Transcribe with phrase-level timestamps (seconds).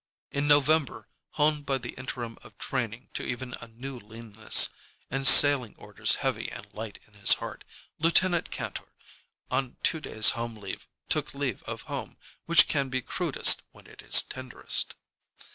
[0.31, 4.69] In November, honed by the interim of training to even a new leanness,
[5.11, 7.63] and sailing orders heavy and light in his heart,
[7.99, 8.93] Lieutenant Kantor,
[9.51, 12.17] on two days' home leave, took leave of home,
[12.47, 14.95] which can be crudest when it is tenderest.